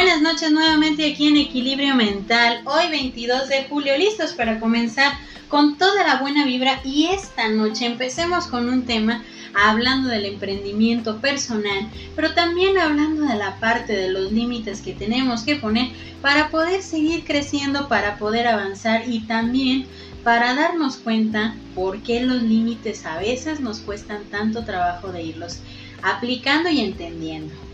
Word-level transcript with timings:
Buenas 0.00 0.22
noches 0.22 0.52
nuevamente 0.52 1.10
aquí 1.10 1.26
en 1.26 1.36
Equilibrio 1.36 1.96
Mental. 1.96 2.62
Hoy 2.66 2.88
22 2.88 3.48
de 3.48 3.64
julio, 3.64 3.98
listos 3.98 4.32
para 4.32 4.60
comenzar 4.60 5.12
con 5.48 5.76
toda 5.76 6.06
la 6.06 6.20
buena 6.20 6.46
vibra 6.46 6.80
y 6.84 7.06
esta 7.06 7.48
noche 7.48 7.86
empecemos 7.86 8.46
con 8.46 8.68
un 8.68 8.86
tema 8.86 9.24
hablando 9.54 10.08
del 10.08 10.26
emprendimiento 10.26 11.20
personal, 11.20 11.90
pero 12.14 12.32
también 12.32 12.78
hablando 12.78 13.24
de 13.24 13.34
la 13.34 13.58
parte 13.58 13.92
de 13.92 14.08
los 14.08 14.30
límites 14.30 14.82
que 14.82 14.92
tenemos 14.92 15.42
que 15.42 15.56
poner 15.56 15.88
para 16.22 16.48
poder 16.50 16.80
seguir 16.82 17.24
creciendo, 17.24 17.88
para 17.88 18.18
poder 18.18 18.46
avanzar 18.46 19.02
y 19.08 19.26
también 19.26 19.84
para 20.22 20.54
darnos 20.54 20.98
cuenta 20.98 21.56
por 21.74 22.04
qué 22.04 22.22
los 22.22 22.40
límites 22.40 23.04
a 23.04 23.18
veces 23.18 23.58
nos 23.58 23.80
cuestan 23.80 24.22
tanto 24.30 24.64
trabajo 24.64 25.10
de 25.10 25.24
irlos 25.24 25.58
aplicando 26.02 26.70
y 26.70 26.82
entendiendo. 26.82 27.67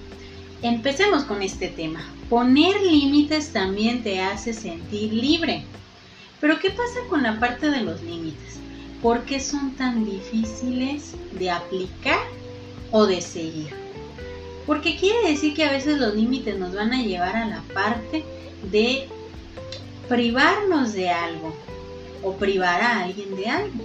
Empecemos 0.65 1.25
con 1.25 1.43
este 1.43 1.69
tema. 1.69 2.01
Poner 2.31 2.81
límites 2.81 3.53
también 3.53 4.03
te 4.03 4.23
hace 4.23 4.55
sentir 4.55 5.13
libre. 5.13 5.63
Pero 6.41 6.59
¿qué 6.59 6.71
pasa 6.71 7.01
con 7.11 7.23
la 7.23 7.39
parte 7.39 7.69
de 7.69 7.83
los 7.83 8.03
límites? 8.03 8.61
¿Por 9.03 9.25
qué 9.25 9.41
son 9.41 9.73
tan 9.73 10.07
difíciles 10.07 11.17
de 11.39 11.51
aplicar 11.51 12.19
o 12.93 13.05
de 13.05 13.21
seguir? 13.21 13.75
Porque 14.65 14.97
quiere 14.97 15.29
decir 15.29 15.53
que 15.53 15.65
a 15.65 15.71
veces 15.71 15.99
los 15.99 16.15
límites 16.15 16.59
nos 16.59 16.75
van 16.75 16.95
a 16.95 17.03
llevar 17.03 17.37
a 17.37 17.45
la 17.45 17.61
parte 17.75 18.25
de 18.73 19.07
privarnos 20.09 20.95
de 20.95 21.11
algo 21.11 21.55
o 22.23 22.37
privar 22.37 22.81
a 22.81 23.03
alguien 23.03 23.37
de 23.37 23.49
algo. 23.49 23.85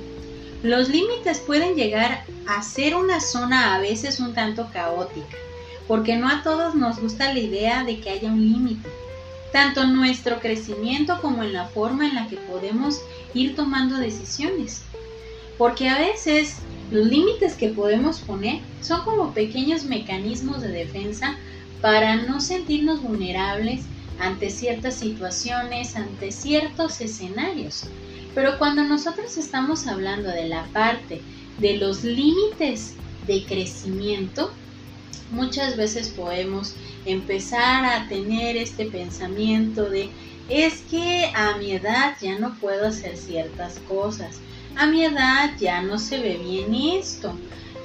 Los 0.64 0.88
límites 0.88 1.40
pueden 1.40 1.76
llegar 1.76 2.24
a 2.48 2.62
ser 2.62 2.96
una 2.96 3.20
zona 3.20 3.76
a 3.76 3.82
veces 3.82 4.22
un 4.22 4.34
tanto 4.34 4.70
caótica 4.72 5.36
porque 5.90 6.18
no 6.18 6.30
a 6.30 6.44
todos 6.44 6.76
nos 6.76 7.00
gusta 7.00 7.34
la 7.34 7.40
idea 7.40 7.84
de 7.84 8.00
que 8.00 8.12
haya 8.12 8.32
un 8.32 8.40
límite, 8.40 8.88
tanto 9.52 9.82
en 9.82 9.96
nuestro 9.96 10.40
crecimiento 10.40 11.20
como 11.20 11.42
en 11.42 11.52
la 11.52 11.66
forma 11.66 12.08
en 12.08 12.14
la 12.14 12.28
que 12.28 12.38
podemos 12.38 13.02
ir 13.34 13.56
tomando 13.56 13.98
decisiones. 13.98 14.84
Porque 15.58 15.90
a 15.90 15.98
veces 15.98 16.58
los 16.92 17.08
límites 17.08 17.56
que 17.56 17.70
podemos 17.70 18.20
poner 18.20 18.60
son 18.82 19.04
como 19.04 19.34
pequeños 19.34 19.86
mecanismos 19.86 20.62
de 20.62 20.68
defensa 20.68 21.36
para 21.82 22.18
no 22.18 22.40
sentirnos 22.40 23.02
vulnerables 23.02 23.82
ante 24.20 24.52
ciertas 24.52 24.94
situaciones, 24.94 25.96
ante 25.96 26.32
ciertos 26.32 27.02
escenarios. 27.02 27.86
Pero 28.36 28.60
cuando 28.60 28.84
nosotros 28.84 29.38
estamos 29.38 29.88
hablando 29.88 30.30
de 30.30 30.50
la 30.50 30.66
parte 30.66 31.24
de 31.58 31.78
los 31.78 32.04
límites 32.04 32.94
de 33.26 33.44
crecimiento, 33.46 34.52
muchas 35.32 35.78
veces 35.78 36.10
podemos 36.10 36.76
empezar 37.06 37.86
a 37.86 38.08
tener 38.08 38.58
este 38.58 38.86
pensamiento 38.86 39.90
de 39.90 40.10
es 40.50 40.82
que 40.90 41.32
a 41.36 41.58
mi 41.58 41.74
edad 41.74 42.16
ya 42.20 42.40
no 42.40 42.56
puedo 42.60 42.88
hacer 42.88 43.16
ciertas 43.18 43.80
cosas, 43.88 44.40
a 44.76 44.88
mi 44.88 45.06
edad 45.06 45.52
ya 45.60 45.82
no 45.82 46.00
se 46.00 46.20
ve 46.20 46.38
bien 46.38 46.74
esto. 46.74 47.34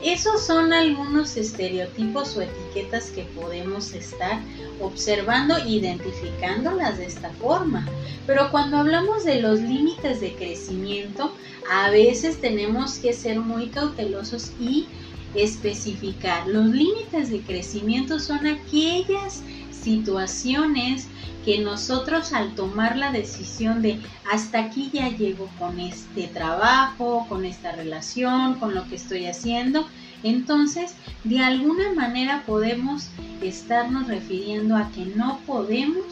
Esos 0.02 0.44
son 0.44 0.72
algunos 0.72 1.36
estereotipos 1.36 2.36
o 2.36 2.42
etiquetas 2.42 3.10
que 3.10 3.22
podemos 3.22 3.92
estar 3.92 4.38
observando, 4.80 5.56
identificándolas 5.66 6.98
de 6.98 7.06
esta 7.06 7.30
forma. 7.30 7.86
Pero 8.26 8.50
cuando 8.50 8.76
hablamos 8.76 9.24
de 9.24 9.40
los 9.40 9.60
límites 9.60 10.20
de 10.20 10.34
crecimiento, 10.34 11.32
a 11.70 11.88
veces 11.88 12.38
tenemos 12.38 12.98
que 12.98 13.14
ser 13.14 13.40
muy 13.40 13.68
cautelosos 13.68 14.52
y 14.60 14.86
especificar. 15.34 16.46
Los 16.46 16.66
límites 16.66 17.30
de 17.30 17.40
crecimiento 17.40 18.18
son 18.18 18.46
aquellas 18.46 19.42
situaciones 19.70 21.08
que 21.44 21.58
nosotros 21.58 22.32
al 22.32 22.54
tomar 22.54 22.96
la 22.96 23.12
decisión 23.12 23.82
de 23.82 24.00
hasta 24.32 24.60
aquí 24.60 24.90
ya 24.92 25.10
llego 25.10 25.48
con 25.58 25.78
este 25.78 26.26
trabajo, 26.28 27.26
con 27.28 27.44
esta 27.44 27.72
relación, 27.72 28.54
con 28.54 28.74
lo 28.74 28.88
que 28.88 28.96
estoy 28.96 29.26
haciendo, 29.26 29.86
entonces 30.22 30.94
de 31.24 31.40
alguna 31.40 31.92
manera 31.92 32.44
podemos 32.46 33.08
estarnos 33.42 34.08
refiriendo 34.08 34.76
a 34.76 34.90
que 34.90 35.04
no 35.04 35.38
podemos 35.46 36.04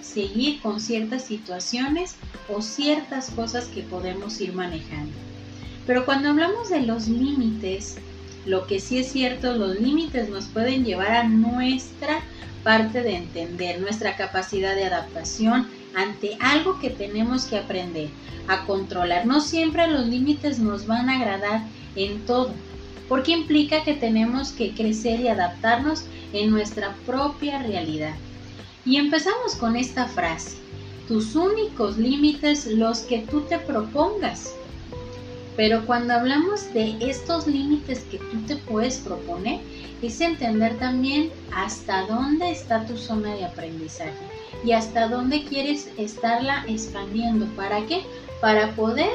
seguir 0.00 0.60
con 0.60 0.80
ciertas 0.80 1.24
situaciones 1.24 2.16
o 2.48 2.62
ciertas 2.62 3.30
cosas 3.30 3.66
que 3.66 3.82
podemos 3.82 4.40
ir 4.40 4.54
manejando. 4.54 5.12
Pero 5.86 6.04
cuando 6.04 6.30
hablamos 6.30 6.70
de 6.70 6.82
los 6.82 7.08
límites, 7.08 7.98
lo 8.46 8.66
que 8.66 8.80
sí 8.80 8.98
es 8.98 9.10
cierto, 9.12 9.54
los 9.54 9.80
límites 9.80 10.28
nos 10.28 10.46
pueden 10.46 10.84
llevar 10.84 11.12
a 11.12 11.28
nuestra 11.28 12.20
parte 12.62 13.02
de 13.02 13.16
entender, 13.16 13.80
nuestra 13.80 14.16
capacidad 14.16 14.74
de 14.74 14.84
adaptación 14.84 15.68
ante 15.94 16.36
algo 16.40 16.78
que 16.80 16.90
tenemos 16.90 17.44
que 17.44 17.58
aprender 17.58 18.08
a 18.48 18.64
controlar. 18.66 19.26
No 19.26 19.40
siempre 19.40 19.86
los 19.86 20.06
límites 20.06 20.58
nos 20.58 20.86
van 20.86 21.08
a 21.08 21.16
agradar 21.16 21.62
en 21.96 22.24
todo, 22.26 22.52
porque 23.08 23.32
implica 23.32 23.84
que 23.84 23.94
tenemos 23.94 24.52
que 24.52 24.74
crecer 24.74 25.20
y 25.20 25.28
adaptarnos 25.28 26.04
en 26.32 26.50
nuestra 26.50 26.94
propia 27.06 27.62
realidad. 27.62 28.14
Y 28.84 28.96
empezamos 28.96 29.54
con 29.54 29.76
esta 29.76 30.06
frase, 30.08 30.56
tus 31.08 31.34
únicos 31.36 31.96
límites 31.96 32.66
los 32.66 33.00
que 33.00 33.20
tú 33.20 33.42
te 33.42 33.58
propongas. 33.58 34.54
Pero 35.56 35.86
cuando 35.86 36.14
hablamos 36.14 36.72
de 36.74 36.96
estos 37.00 37.46
límites 37.46 38.00
que 38.10 38.18
tú 38.18 38.40
te 38.46 38.56
puedes 38.56 38.98
proponer, 38.98 39.60
es 40.02 40.20
entender 40.20 40.76
también 40.78 41.30
hasta 41.54 42.06
dónde 42.06 42.50
está 42.50 42.84
tu 42.86 42.96
zona 42.96 43.34
de 43.34 43.44
aprendizaje 43.44 44.12
y 44.64 44.72
hasta 44.72 45.08
dónde 45.08 45.44
quieres 45.44 45.90
estarla 45.96 46.64
expandiendo. 46.66 47.46
¿Para 47.54 47.86
qué? 47.86 48.02
Para 48.40 48.74
poder 48.74 49.10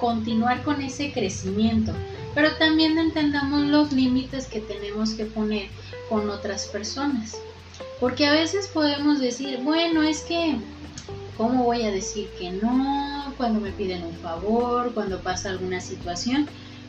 continuar 0.00 0.62
con 0.62 0.80
ese 0.80 1.12
crecimiento. 1.12 1.92
Pero 2.34 2.56
también 2.56 2.96
entendamos 2.98 3.62
los 3.62 3.92
límites 3.92 4.46
que 4.46 4.60
tenemos 4.60 5.10
que 5.10 5.26
poner 5.26 5.68
con 6.08 6.30
otras 6.30 6.66
personas. 6.66 7.36
Porque 8.00 8.26
a 8.26 8.32
veces 8.32 8.68
podemos 8.68 9.20
decir, 9.20 9.60
bueno, 9.62 10.02
es 10.02 10.22
que 10.22 10.56
¿Cómo 11.36 11.64
voy 11.64 11.82
a 11.82 11.90
decir 11.90 12.28
que 12.38 12.50
no 12.50 13.32
cuando 13.36 13.60
me 13.60 13.72
piden 13.72 14.04
un 14.04 14.14
favor, 14.16 14.92
cuando 14.92 15.20
pasa 15.20 15.50
alguna 15.50 15.80
situación? 15.80 16.46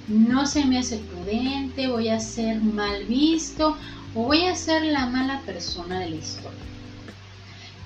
No 0.07 0.45
se 0.45 0.65
me 0.65 0.79
hace 0.79 0.97
prudente, 0.97 1.87
voy 1.87 2.09
a 2.09 2.19
ser 2.19 2.61
mal 2.61 3.05
visto 3.05 3.77
o 4.13 4.23
voy 4.23 4.45
a 4.45 4.55
ser 4.55 4.83
la 4.83 5.05
mala 5.05 5.41
persona 5.41 5.99
de 5.99 6.09
la 6.09 6.15
historia. 6.17 6.59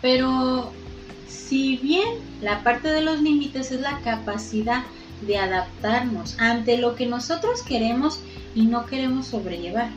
Pero 0.01 0.71
si 1.27 1.77
bien 1.77 2.07
la 2.41 2.63
parte 2.63 2.89
de 2.89 3.01
los 3.01 3.21
límites 3.21 3.71
es 3.71 3.81
la 3.81 3.99
capacidad 4.01 4.83
de 5.21 5.37
adaptarnos 5.37 6.37
ante 6.39 6.77
lo 6.77 6.95
que 6.95 7.05
nosotros 7.05 7.63
queremos 7.63 8.19
y 8.55 8.65
no 8.65 8.85
queremos 8.85 9.27
sobrellevar. 9.27 9.89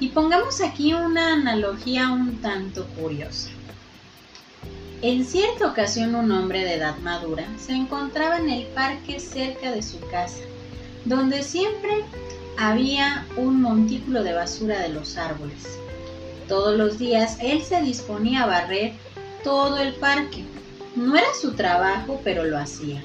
Y 0.00 0.08
pongamos 0.08 0.60
aquí 0.60 0.92
una 0.92 1.34
analogía 1.34 2.10
un 2.10 2.36
tanto 2.38 2.86
curiosa. 3.00 3.50
En 5.04 5.22
cierta 5.26 5.66
ocasión 5.66 6.14
un 6.14 6.32
hombre 6.32 6.60
de 6.60 6.76
edad 6.76 6.96
madura 6.96 7.46
se 7.58 7.72
encontraba 7.72 8.38
en 8.38 8.48
el 8.48 8.66
parque 8.68 9.20
cerca 9.20 9.70
de 9.70 9.82
su 9.82 10.00
casa, 10.08 10.40
donde 11.04 11.42
siempre 11.42 12.06
había 12.56 13.26
un 13.36 13.60
montículo 13.60 14.22
de 14.22 14.32
basura 14.32 14.78
de 14.78 14.88
los 14.88 15.18
árboles. 15.18 15.78
Todos 16.48 16.78
los 16.78 16.98
días 16.98 17.36
él 17.42 17.60
se 17.60 17.82
disponía 17.82 18.44
a 18.44 18.46
barrer 18.46 18.94
todo 19.42 19.76
el 19.76 19.92
parque. 19.92 20.42
No 20.96 21.14
era 21.14 21.26
su 21.38 21.52
trabajo, 21.52 22.22
pero 22.24 22.44
lo 22.44 22.56
hacía. 22.56 23.04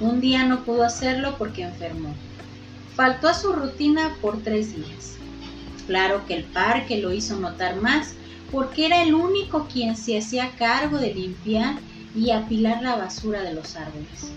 Un 0.00 0.20
día 0.20 0.44
no 0.44 0.62
pudo 0.62 0.84
hacerlo 0.84 1.36
porque 1.38 1.62
enfermó. 1.62 2.14
Faltó 2.96 3.28
a 3.28 3.34
su 3.34 3.54
rutina 3.54 4.14
por 4.20 4.42
tres 4.42 4.76
días. 4.76 5.16
Claro 5.86 6.26
que 6.26 6.34
el 6.34 6.44
parque 6.44 6.98
lo 6.98 7.14
hizo 7.14 7.36
notar 7.36 7.76
más 7.76 8.12
porque 8.54 8.86
era 8.86 9.02
el 9.02 9.16
único 9.16 9.66
quien 9.66 9.96
se 9.96 10.16
hacía 10.16 10.52
cargo 10.56 10.98
de 10.98 11.12
limpiar 11.12 11.74
y 12.14 12.30
apilar 12.30 12.84
la 12.84 12.94
basura 12.94 13.42
de 13.42 13.52
los 13.52 13.74
árboles. 13.74 14.30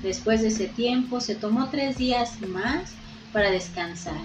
Después 0.00 0.42
de 0.42 0.48
ese 0.48 0.68
tiempo 0.68 1.20
se 1.20 1.34
tomó 1.34 1.68
tres 1.68 1.98
días 1.98 2.40
más 2.40 2.92
para 3.32 3.50
descansar 3.50 4.20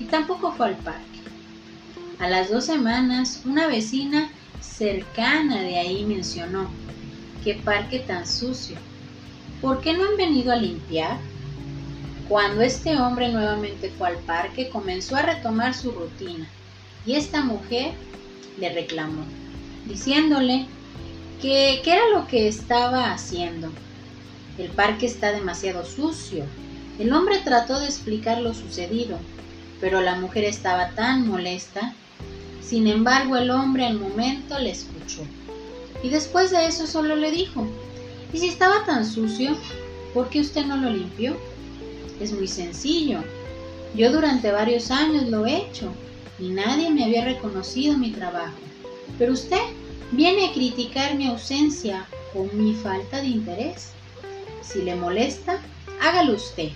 y 0.00 0.06
tampoco 0.06 0.50
fue 0.50 0.66
al 0.66 0.76
parque. 0.78 1.20
A 2.18 2.28
las 2.28 2.50
dos 2.50 2.64
semanas, 2.64 3.42
una 3.44 3.68
vecina 3.68 4.32
cercana 4.60 5.60
de 5.60 5.78
ahí 5.78 6.04
mencionó, 6.04 6.68
qué 7.44 7.54
parque 7.54 8.00
tan 8.00 8.26
sucio, 8.26 8.76
¿por 9.60 9.80
qué 9.80 9.92
no 9.92 10.08
han 10.08 10.16
venido 10.16 10.50
a 10.50 10.56
limpiar? 10.56 11.18
Cuando 12.28 12.62
este 12.62 12.96
hombre 12.96 13.28
nuevamente 13.28 13.92
fue 13.96 14.08
al 14.08 14.18
parque, 14.18 14.70
comenzó 14.70 15.14
a 15.14 15.22
retomar 15.22 15.72
su 15.72 15.92
rutina 15.92 16.48
y 17.06 17.14
esta 17.14 17.44
mujer 17.44 17.94
le 18.58 18.72
reclamó, 18.72 19.24
diciéndole 19.86 20.66
que 21.40 21.80
qué 21.84 21.92
era 21.92 22.08
lo 22.12 22.26
que 22.26 22.48
estaba 22.48 23.12
haciendo. 23.12 23.70
El 24.58 24.68
parque 24.70 25.06
está 25.06 25.32
demasiado 25.32 25.84
sucio. 25.84 26.44
El 26.98 27.12
hombre 27.12 27.40
trató 27.44 27.78
de 27.78 27.86
explicar 27.86 28.40
lo 28.40 28.54
sucedido, 28.54 29.18
pero 29.80 30.00
la 30.00 30.14
mujer 30.14 30.44
estaba 30.44 30.90
tan 30.90 31.28
molesta. 31.28 31.94
Sin 32.62 32.86
embargo, 32.86 33.36
el 33.36 33.50
hombre 33.50 33.86
al 33.86 33.98
momento 33.98 34.58
le 34.58 34.70
escuchó. 34.70 35.22
Y 36.02 36.08
después 36.08 36.50
de 36.50 36.66
eso 36.66 36.86
solo 36.86 37.16
le 37.16 37.30
dijo, 37.30 37.66
¿y 38.32 38.38
si 38.38 38.48
estaba 38.48 38.84
tan 38.86 39.04
sucio, 39.04 39.56
por 40.14 40.30
qué 40.30 40.40
usted 40.40 40.64
no 40.64 40.76
lo 40.76 40.90
limpió? 40.90 41.36
Es 42.20 42.32
muy 42.32 42.48
sencillo. 42.48 43.18
Yo 43.94 44.10
durante 44.10 44.50
varios 44.52 44.90
años 44.90 45.24
lo 45.28 45.46
he 45.46 45.56
hecho 45.58 45.92
y 46.38 46.48
nadie 46.48 46.90
me 46.90 47.04
había 47.04 47.24
reconocido 47.24 47.96
mi 47.96 48.10
trabajo. 48.10 48.56
Pero 49.18 49.32
usted 49.32 49.60
viene 50.12 50.46
a 50.46 50.52
criticar 50.52 51.14
mi 51.14 51.26
ausencia 51.26 52.06
o 52.34 52.44
mi 52.52 52.74
falta 52.74 53.20
de 53.20 53.28
interés. 53.28 53.90
Si 54.62 54.82
le 54.82 54.96
molesta, 54.96 55.60
hágalo 56.00 56.34
usted. 56.34 56.70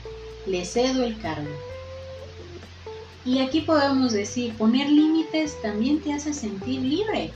Le 0.47 0.65
cedo 0.65 1.05
el 1.05 1.19
cargo. 1.19 1.51
Y 3.25 3.41
aquí 3.41 3.61
podemos 3.61 4.13
decir, 4.13 4.55
poner 4.55 4.89
límites 4.89 5.61
también 5.61 6.01
te 6.01 6.15
hace 6.15 6.33
sentir 6.33 6.81
libre. 6.81 7.33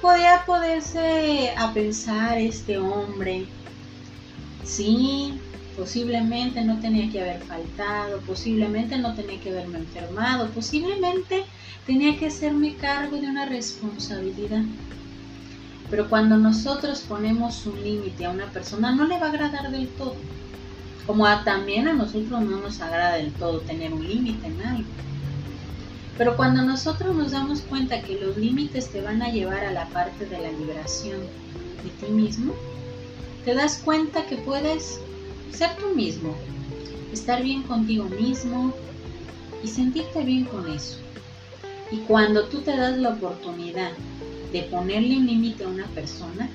Podía 0.00 0.44
poderse 0.46 1.52
a 1.56 1.72
pensar 1.72 2.38
este 2.38 2.78
hombre, 2.78 3.46
sí, 4.64 5.40
posiblemente 5.76 6.64
no 6.64 6.80
tenía 6.80 7.10
que 7.10 7.20
haber 7.20 7.40
faltado, 7.42 8.20
posiblemente 8.20 8.98
no 8.98 9.14
tenía 9.14 9.38
que 9.40 9.50
haberme 9.50 9.78
enfermado, 9.78 10.48
posiblemente 10.48 11.44
tenía 11.86 12.18
que 12.18 12.26
hacerme 12.26 12.74
cargo 12.76 13.18
de 13.18 13.28
una 13.28 13.46
responsabilidad. 13.46 14.62
Pero 15.90 16.08
cuando 16.08 16.36
nosotros 16.36 17.00
ponemos 17.02 17.64
un 17.66 17.82
límite 17.82 18.24
a 18.24 18.30
una 18.30 18.46
persona, 18.46 18.94
no 18.94 19.06
le 19.06 19.18
va 19.18 19.26
a 19.26 19.30
agradar 19.30 19.70
del 19.70 19.88
todo. 19.88 20.16
Como 21.06 21.24
también 21.44 21.86
a 21.86 21.92
nosotros 21.92 22.40
no 22.40 22.60
nos 22.60 22.80
agrada 22.80 23.16
del 23.16 23.32
todo 23.32 23.60
tener 23.60 23.92
un 23.92 24.06
límite 24.06 24.46
en 24.46 24.60
algo. 24.62 24.88
Pero 26.18 26.36
cuando 26.36 26.62
nosotros 26.62 27.14
nos 27.14 27.32
damos 27.32 27.60
cuenta 27.60 28.00
que 28.00 28.18
los 28.18 28.36
límites 28.36 28.88
te 28.88 29.02
van 29.02 29.22
a 29.22 29.28
llevar 29.28 29.64
a 29.64 29.70
la 29.70 29.86
parte 29.90 30.24
de 30.26 30.40
la 30.40 30.50
liberación 30.50 31.20
de 31.84 31.90
ti 32.06 32.10
mismo, 32.10 32.54
te 33.44 33.54
das 33.54 33.80
cuenta 33.84 34.26
que 34.26 34.36
puedes 34.38 34.98
ser 35.50 35.76
tú 35.76 35.94
mismo, 35.94 36.36
estar 37.12 37.42
bien 37.42 37.62
contigo 37.62 38.04
mismo 38.04 38.74
y 39.62 39.68
sentirte 39.68 40.24
bien 40.24 40.44
con 40.44 40.68
eso. 40.70 40.98
Y 41.90 41.98
cuando 41.98 42.48
tú 42.48 42.62
te 42.62 42.76
das 42.76 42.98
la 42.98 43.10
oportunidad 43.10 43.92
de 44.52 44.62
ponerle 44.64 45.18
un 45.18 45.26
límite 45.26 45.64
a 45.64 45.68
una 45.68 45.86
persona, 45.88 46.50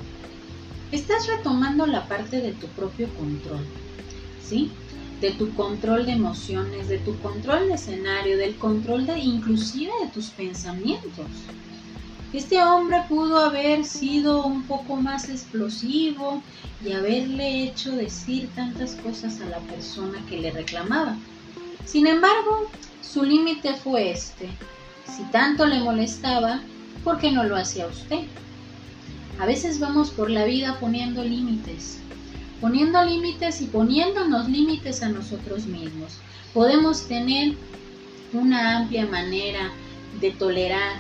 estás 0.92 1.28
retomando 1.28 1.86
la 1.86 2.08
parte 2.08 2.42
de 2.42 2.54
tu 2.54 2.68
propio 2.68 3.10
control, 3.16 3.66
¿sí? 4.42 4.72
De 5.22 5.32
tu 5.32 5.54
control 5.54 6.06
de 6.06 6.14
emociones, 6.14 6.90
de 6.90 6.98
tu 7.00 7.18
control 7.20 7.68
de 7.68 7.76
escenario, 7.76 8.38
del 8.38 8.58
control 8.58 9.06
de 9.06 9.20
inclusive 9.20 9.92
de 10.04 10.12
tus 10.12 10.32
pensamientos. 10.32 11.28
Este 12.34 12.64
hombre 12.64 13.04
pudo 13.10 13.40
haber 13.40 13.84
sido 13.84 14.46
un 14.46 14.64
poco 14.64 14.96
más 14.96 15.28
explosivo 15.28 16.42
y 16.86 16.94
haberle 16.94 17.64
hecho 17.64 17.92
decir 17.92 18.48
tantas 18.56 18.96
cosas 18.96 19.42
a 19.42 19.46
la 19.48 19.60
persona 19.60 20.18
que 20.30 20.40
le 20.40 20.52
reclamaba. 20.52 21.18
Sin 21.84 22.08
embargo, 22.08 22.70
su 23.02 23.24
límite 23.24 23.74
fue 23.74 24.12
este. 24.12 24.50
Si 25.06 25.24
tanto 25.24 25.66
le 25.66 25.82
molestaba, 25.82 26.62
¿por 27.04 27.20
qué 27.20 27.32
no 27.32 27.44
lo 27.44 27.58
hacía 27.58 27.88
usted? 27.88 28.22
A 29.38 29.46
veces 29.46 29.80
vamos 29.80 30.12
por 30.12 30.30
la 30.30 30.46
vida 30.46 30.78
poniendo 30.80 31.26
límites, 31.26 32.00
poniendo 32.62 33.04
límites 33.04 33.60
y 33.60 33.66
poniéndonos 33.66 34.48
límites 34.48 35.04
a 35.04 35.10
nosotros 35.10 35.66
mismos. 35.66 36.14
Podemos 36.54 37.08
tener 37.08 37.56
una 38.32 38.78
amplia 38.78 39.06
manera 39.06 39.72
de 40.22 40.32
tolerar, 40.32 40.94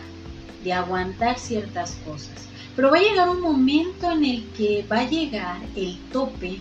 de 0.63 0.73
aguantar 0.73 1.39
ciertas 1.39 1.97
cosas. 2.05 2.47
Pero 2.75 2.89
va 2.89 2.97
a 2.97 3.01
llegar 3.01 3.29
un 3.29 3.41
momento 3.41 4.11
en 4.11 4.25
el 4.25 4.45
que 4.57 4.85
va 4.89 4.99
a 4.99 5.09
llegar 5.09 5.57
el 5.75 5.97
tope 6.11 6.59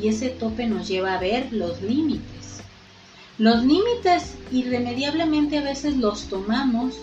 y 0.00 0.08
ese 0.08 0.30
tope 0.30 0.66
nos 0.66 0.88
lleva 0.88 1.14
a 1.14 1.20
ver 1.20 1.52
los 1.52 1.80
límites. 1.82 2.60
Los 3.38 3.64
límites 3.64 4.36
irremediablemente 4.52 5.58
a 5.58 5.62
veces 5.62 5.96
los 5.96 6.24
tomamos 6.28 6.94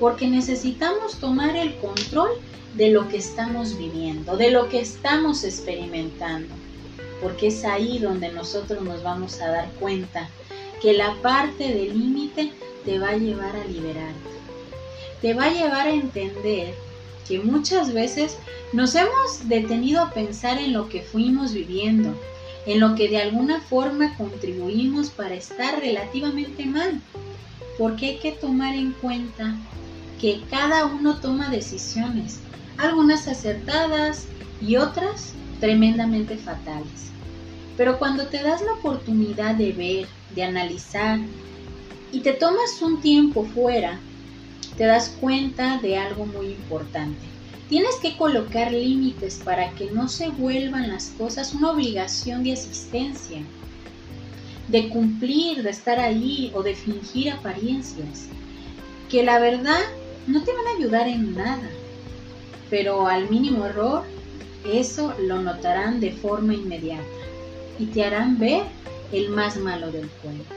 porque 0.00 0.28
necesitamos 0.28 1.16
tomar 1.16 1.56
el 1.56 1.76
control 1.76 2.30
de 2.74 2.90
lo 2.90 3.08
que 3.08 3.16
estamos 3.16 3.76
viviendo, 3.78 4.36
de 4.36 4.50
lo 4.50 4.68
que 4.68 4.80
estamos 4.80 5.44
experimentando, 5.44 6.54
porque 7.22 7.48
es 7.48 7.64
ahí 7.64 7.98
donde 7.98 8.30
nosotros 8.32 8.82
nos 8.82 9.02
vamos 9.02 9.40
a 9.40 9.48
dar 9.48 9.70
cuenta 9.80 10.28
que 10.80 10.92
la 10.92 11.14
parte 11.22 11.72
del 11.72 11.98
límite 11.98 12.52
te 12.84 12.98
va 12.98 13.10
a 13.10 13.16
llevar 13.16 13.56
a 13.56 13.64
liberarte, 13.64 14.30
te 15.20 15.34
va 15.34 15.44
a 15.44 15.52
llevar 15.52 15.86
a 15.86 15.94
entender 15.94 16.74
que 17.26 17.40
muchas 17.40 17.92
veces 17.92 18.38
nos 18.72 18.94
hemos 18.94 19.48
detenido 19.48 20.02
a 20.02 20.10
pensar 20.12 20.58
en 20.58 20.72
lo 20.72 20.88
que 20.88 21.02
fuimos 21.02 21.52
viviendo, 21.52 22.14
en 22.66 22.80
lo 22.80 22.94
que 22.94 23.08
de 23.08 23.18
alguna 23.18 23.60
forma 23.60 24.16
contribuimos 24.16 25.10
para 25.10 25.34
estar 25.34 25.80
relativamente 25.80 26.64
mal, 26.66 27.00
porque 27.78 28.06
hay 28.06 28.18
que 28.18 28.32
tomar 28.32 28.74
en 28.74 28.92
cuenta 28.92 29.56
que 30.20 30.42
cada 30.50 30.86
uno 30.86 31.20
toma 31.20 31.48
decisiones, 31.50 32.40
algunas 32.76 33.28
acertadas 33.28 34.26
y 34.60 34.76
otras 34.76 35.32
tremendamente 35.60 36.36
fatales. 36.36 37.10
Pero 37.76 37.98
cuando 37.98 38.26
te 38.26 38.42
das 38.42 38.60
la 38.62 38.72
oportunidad 38.72 39.54
de 39.54 39.72
ver, 39.72 40.08
de 40.34 40.42
analizar 40.42 41.20
y 42.10 42.20
te 42.20 42.32
tomas 42.32 42.82
un 42.82 43.00
tiempo 43.00 43.44
fuera, 43.44 44.00
te 44.78 44.84
das 44.84 45.16
cuenta 45.20 45.78
de 45.82 45.98
algo 45.98 46.24
muy 46.24 46.46
importante. 46.46 47.18
Tienes 47.68 47.96
que 47.96 48.16
colocar 48.16 48.72
límites 48.72 49.40
para 49.44 49.72
que 49.72 49.90
no 49.90 50.08
se 50.08 50.28
vuelvan 50.28 50.88
las 50.88 51.08
cosas 51.18 51.52
una 51.52 51.72
obligación 51.72 52.44
de 52.44 52.52
asistencia, 52.52 53.42
de 54.68 54.88
cumplir, 54.88 55.64
de 55.64 55.70
estar 55.70 55.98
ahí 55.98 56.52
o 56.54 56.62
de 56.62 56.76
fingir 56.76 57.32
apariencias, 57.32 58.28
que 59.10 59.24
la 59.24 59.40
verdad 59.40 59.80
no 60.28 60.44
te 60.44 60.52
van 60.52 60.66
a 60.68 60.78
ayudar 60.78 61.08
en 61.08 61.34
nada, 61.34 61.68
pero 62.70 63.08
al 63.08 63.28
mínimo 63.28 63.66
error, 63.66 64.04
eso 64.64 65.12
lo 65.20 65.42
notarán 65.42 65.98
de 65.98 66.12
forma 66.12 66.54
inmediata 66.54 67.02
y 67.78 67.86
te 67.86 68.04
harán 68.04 68.38
ver 68.38 68.62
el 69.12 69.30
más 69.30 69.56
malo 69.56 69.90
del 69.90 70.08
cuento. 70.22 70.54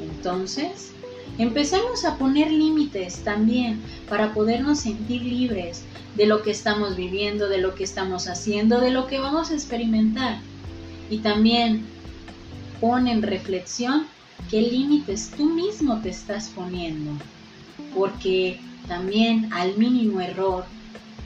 Entonces, 0.00 0.92
empecemos 1.38 2.04
a 2.04 2.16
poner 2.16 2.50
límites 2.50 3.22
también 3.24 3.80
para 4.08 4.34
podernos 4.34 4.80
sentir 4.80 5.22
libres 5.22 5.84
de 6.16 6.26
lo 6.26 6.42
que 6.42 6.50
estamos 6.50 6.96
viviendo, 6.96 7.48
de 7.48 7.58
lo 7.58 7.74
que 7.74 7.84
estamos 7.84 8.28
haciendo, 8.28 8.80
de 8.80 8.90
lo 8.90 9.06
que 9.06 9.20
vamos 9.20 9.50
a 9.50 9.54
experimentar. 9.54 10.38
Y 11.08 11.18
también 11.18 11.84
pon 12.80 13.08
en 13.08 13.22
reflexión 13.22 14.06
qué 14.50 14.62
límites 14.62 15.30
tú 15.36 15.46
mismo 15.46 16.00
te 16.00 16.08
estás 16.08 16.48
poniendo 16.48 17.12
porque 17.94 18.60
también 18.88 19.52
al 19.52 19.76
mínimo 19.76 20.20
error 20.20 20.64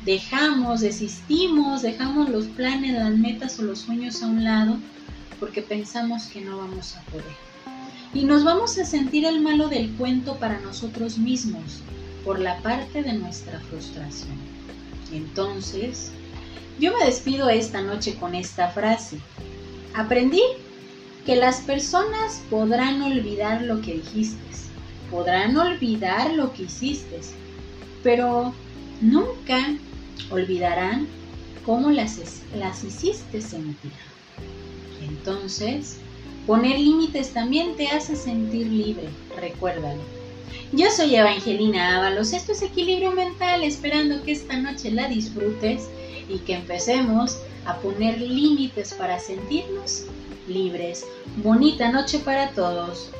dejamos, 0.04 0.80
desistimos, 0.80 1.82
dejamos 1.82 2.28
los 2.28 2.46
planes, 2.46 2.94
las 2.94 3.16
metas 3.16 3.58
o 3.58 3.62
los 3.62 3.80
sueños 3.80 4.22
a 4.22 4.26
un 4.26 4.44
lado 4.44 4.76
porque 5.40 5.62
pensamos 5.62 6.24
que 6.26 6.40
no 6.40 6.58
vamos 6.58 6.96
a 6.96 7.02
poder. 7.02 7.53
Y 8.14 8.24
nos 8.24 8.44
vamos 8.44 8.78
a 8.78 8.84
sentir 8.84 9.24
el 9.24 9.40
malo 9.40 9.68
del 9.68 9.90
cuento 9.96 10.36
para 10.36 10.60
nosotros 10.60 11.18
mismos 11.18 11.80
por 12.24 12.38
la 12.38 12.58
parte 12.62 13.02
de 13.02 13.12
nuestra 13.14 13.58
frustración. 13.60 14.36
Entonces, 15.12 16.12
yo 16.78 16.96
me 16.96 17.04
despido 17.04 17.48
esta 17.50 17.82
noche 17.82 18.14
con 18.14 18.36
esta 18.36 18.68
frase. 18.68 19.18
Aprendí 19.94 20.42
que 21.26 21.34
las 21.34 21.60
personas 21.62 22.40
podrán 22.50 23.02
olvidar 23.02 23.62
lo 23.62 23.80
que 23.80 23.94
dijiste, 23.94 24.38
podrán 25.10 25.56
olvidar 25.56 26.34
lo 26.34 26.52
que 26.52 26.64
hiciste, 26.64 27.20
pero 28.02 28.54
nunca 29.00 29.76
olvidarán 30.30 31.06
cómo 31.64 31.90
las, 31.90 32.18
las 32.56 32.84
hiciste 32.84 33.40
sentir. 33.40 33.92
Entonces, 35.02 35.98
poner 36.46 36.78
límites 36.78 37.32
también 37.32 37.76
te 37.76 37.88
hace 37.88 38.16
sentir 38.16 38.66
libre, 38.66 39.08
recuérdalo. 39.36 40.00
Yo 40.72 40.90
soy 40.90 41.14
Evangelina 41.14 41.98
Ábalos, 41.98 42.32
esto 42.32 42.52
es 42.52 42.62
Equilibrio 42.62 43.12
Mental, 43.12 43.62
esperando 43.62 44.22
que 44.22 44.32
esta 44.32 44.56
noche 44.56 44.90
la 44.90 45.08
disfrutes 45.08 45.88
y 46.28 46.38
que 46.38 46.54
empecemos 46.54 47.38
a 47.64 47.76
poner 47.78 48.20
límites 48.20 48.94
para 48.94 49.18
sentirnos 49.18 50.04
libres. 50.48 51.06
Bonita 51.36 51.90
noche 51.90 52.18
para 52.18 52.50
todos. 52.50 53.10